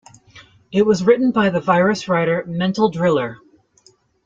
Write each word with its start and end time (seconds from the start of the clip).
It 0.71 0.81
was 0.81 1.03
written 1.03 1.29
by 1.31 1.49
the 1.51 1.59
virus 1.61 2.07
writer 2.09 2.43
"Mental 2.47 2.89
Driller". 2.89 3.37